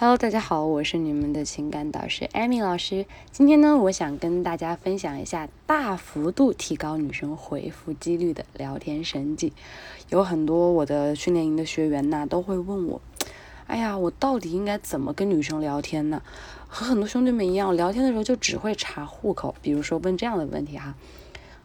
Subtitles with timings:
[0.00, 3.04] Hello，大家好，我是你们的情感导师 Amy 老师。
[3.32, 9.52] 今天呢，我想跟大家分享一下大幅度提高女生回复几率的聊天神技。
[10.08, 13.00] 有很多我的训练营的学员呐，都会问我
[13.66, 16.22] ：“哎呀，我到底应该怎么跟女生聊天呢？”
[16.68, 20.94] 和很多兄弟们一样，聊天的时候就只会查户口，比如说问这样的问题哈：“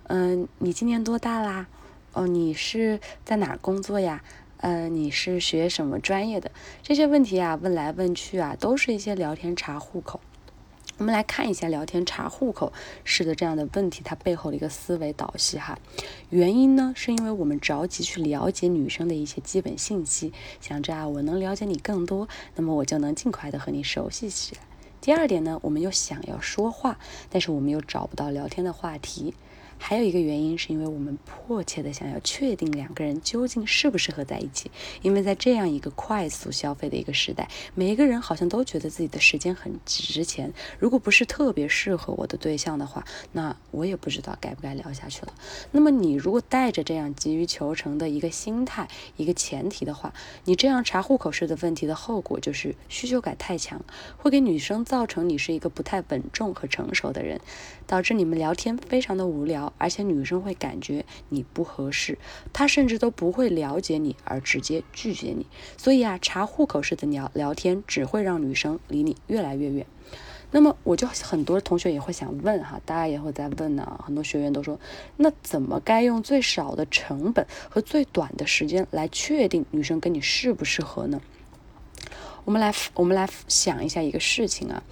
[0.10, 1.68] 嗯，你今年多大啦？
[2.14, 4.24] 哦，你是在哪工作呀？”
[4.64, 6.50] 呃，你是学什么专业的？
[6.82, 10.22] 这些问题啊，问来问去啊，都是一些聊天查户口。
[10.98, 12.72] 我们来看一下聊天查户口
[13.04, 15.78] 式的这样的问题，它背后的一个思维导系哈。
[16.30, 24.62] 原因呢，是因为我们着急去了解女生的一些基本信息，想着啊，我能了解你更多，那么我就能尽快的和你熟悉起来。
[25.02, 26.98] 第二点呢，我们又想要说话，
[27.30, 29.34] 但是我们又找不到聊天的话题。
[29.78, 34.72] 还有一个原因，是因为我们迫切的想要确定两个人究竟适不适合在一起。
[35.02, 40.54] 因为在这样一个快速消费的一个时代，每一个人好像都觉得自己的时间很值钱。
[40.80, 45.34] 如果不是特别适合我的对象的话，那我也不知道该不该聊下去了。
[45.72, 48.88] 那么你如果带着这样急于求成的一个心态、
[49.18, 50.14] 一个前提的话，
[50.46, 53.84] 你这样查户口式的问题的后果就是需求感太强，
[54.18, 57.40] 会给女生造成你是一个不太稳重和成熟的人，
[57.86, 59.63] 导致你们聊天非常的无聊。
[59.78, 62.18] 而且女生会感觉你不合适，
[62.52, 65.46] 她甚至都不会了解你而直接拒绝你。
[65.78, 69.86] 所以啊，查户口式的聊聊天只会让女生离你越来越远。
[70.52, 74.80] 那么我就很多同学也会想问哈，大家也会在问呢，很多学员都说，
[75.18, 81.20] 那怎么该用最少的成本和最短的时间来确定女生跟你适不适合呢？
[82.46, 84.84] 我们来，我们来想一下一个事情啊。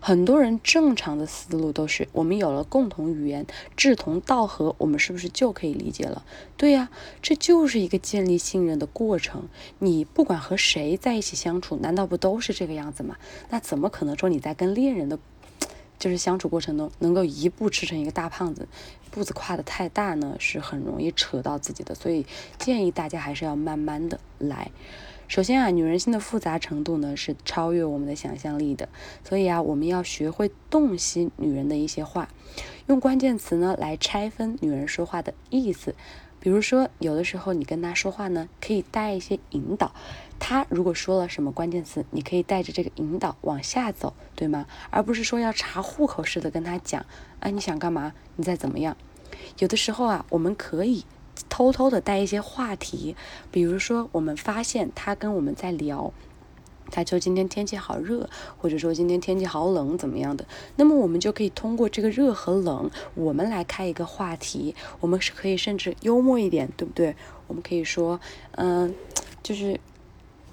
[0.00, 6.24] 很多人正常的思路都是，我们有了共同语言，志同道合，我们是不是就可以理解了？
[6.56, 6.88] 对呀，
[7.20, 9.48] 这就是一个建立信任的过程。
[9.80, 13.16] 你不管和谁在一起相处，难道不都是这个样子吗？
[13.50, 15.18] 那怎么可能说你在跟恋人的，
[15.98, 18.68] 就是相处过程中能够一步吃成一个大胖子，
[19.10, 20.36] 步子跨得太大呢？
[20.38, 21.96] 是很容易扯到自己的。
[21.96, 22.24] 所以
[22.56, 24.70] 建议大家还是要慢慢的来。
[25.28, 28.88] 首先啊，女人心的复杂程度呢是超越我们的想象力的，
[29.22, 32.30] 所以啊，我们要学会洞悉女人的一些话，
[32.86, 35.94] 用关键词呢来拆分女人说话的意思。
[36.40, 39.92] 比如说，有的时候你跟她说话呢，可以带一些引导。
[40.38, 44.64] 她如果说了什么关键词，你可以带着这个引导往下走，对吗？
[44.88, 47.04] 而不是说要查户口似的跟她讲，
[47.40, 48.14] 哎，你想干嘛？
[48.36, 48.96] 你再怎么样？
[49.58, 51.04] 有的时候啊，我们可以。
[51.48, 53.14] 偷偷的带一些话题，
[53.50, 56.12] 比如说我们发现他跟我们在聊，
[56.90, 60.46] 他说今天天气好热，或者说今天天气好冷，怎么样的？
[60.76, 67.14] 那么我们就可以通过这个热和冷，我们来开一个话题，我们是可以甚至幽默一点，对不对？
[67.46, 68.20] 我们可以说，
[68.52, 68.94] 嗯，
[69.42, 69.78] 就是。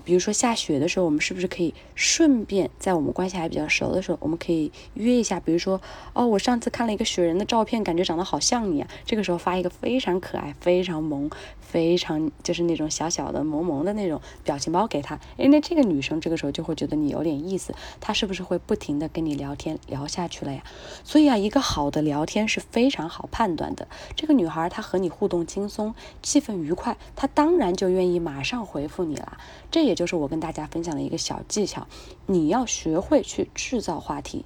[0.06, 5.40] 比如说下雪的时候，我们是不是可以顺便在我们关系还比较熟的时候，我们可以约一下？
[5.40, 5.82] 比如说，
[6.14, 8.88] 哦，我上次看了一个雪人的照片，感觉长得好像你啊。
[9.04, 11.30] 这个时候发一个非常可爱、非常萌、
[11.60, 15.16] 非常就是那种小小的萌萌的那种表情包给他。
[15.38, 20.64] 哎，那这个女生这个时候就会觉得你有点意思，她是不是会不停的跟你聊天聊下去了呀？
[21.04, 23.88] 所以啊，一个好的聊天是非常好判断的。
[24.16, 29.38] 这个女孩她和你互动轻松，气氛愉快，她当然就愿意马上回复你了。
[29.72, 31.88] 这也就是我跟大家分享的一个小技巧，
[32.26, 34.46] 你要学会去制造话题。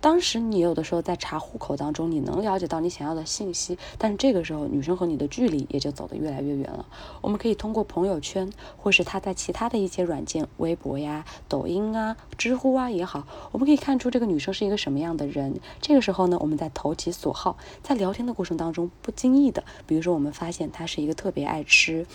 [0.00, 6.86] 当时你有的时候在查户口当中，你能了解到你想要的信息，但是这个时候女生和你的距离也就走得越来越远了。
[7.20, 15.60] 我们可以通过朋友圈，或是她在其他的一些软件，微博呀、抖音啊、知乎啊也好，我们可以看出这个女生是一个什么样的人。
[15.80, 22.06] 这个时候呢，我们在投其所好，在聊天的过程当中，不经意的，比如说我们发现她是一个特别爱吃。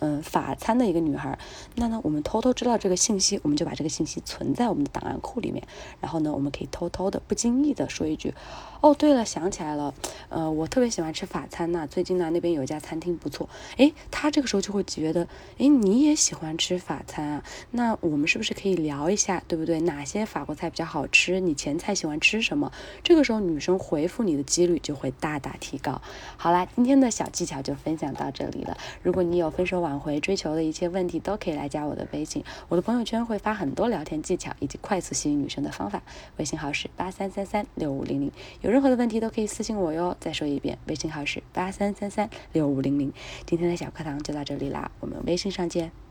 [0.00, 1.38] 嗯，法餐的一个女孩，
[1.76, 5.62] 那呢，我们偷偷知道这个信息，我们就把这个信息存在我们的档案库里面。
[6.00, 8.34] 然后呢，我们可以偷偷的、不经意的说一句
[8.80, 9.94] ：“哦，对了，想起来了，
[10.30, 15.28] 呃，我特别喜欢吃法餐呐，最近呢那边有一家餐厅不错。”诶，他这个时候就会觉得
[15.58, 17.44] ：“诶，你也喜欢吃法餐啊？
[17.72, 19.80] 那我们是不是可以聊一下，对不对？
[19.80, 21.40] 哪些法国菜比较好吃？
[21.40, 22.72] 你前菜喜欢吃什么？”
[23.04, 26.00] 这个时候女生回复你的几率就会大大提高。
[26.38, 28.76] 好啦，今天的小技巧就分享到这里了。
[29.02, 32.44] 如果你有分手网挽回追求的一切问题，都可以来加我的微信。
[32.68, 36.00] 我的朋友圈会发很多聊天技巧以及快速吸引女生的方法。
[36.36, 40.16] 微信号是八三三三六五零零，有任何的问题都可以私信我哟。
[40.20, 43.12] 再说一遍，微信号是八三三三六五零零。
[43.46, 46.09] 今天的小课堂就到这里啦，我们微信上见。